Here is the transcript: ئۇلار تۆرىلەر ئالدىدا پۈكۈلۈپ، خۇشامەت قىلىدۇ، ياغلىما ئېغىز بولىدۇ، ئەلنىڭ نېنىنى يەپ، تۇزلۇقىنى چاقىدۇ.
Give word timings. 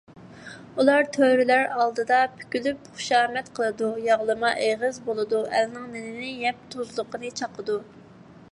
ئۇلار 0.83 1.03
تۆرىلەر 1.17 1.67
ئالدىدا 1.81 2.21
پۈكۈلۈپ، 2.39 2.89
خۇشامەت 2.95 3.53
قىلىدۇ، 3.59 3.91
ياغلىما 4.07 4.53
ئېغىز 4.69 4.97
بولىدۇ، 5.11 5.43
ئەلنىڭ 5.59 5.87
نېنىنى 5.97 6.31
يەپ، 6.47 6.67
تۇزلۇقىنى 6.77 7.35
چاقىدۇ. 7.43 7.77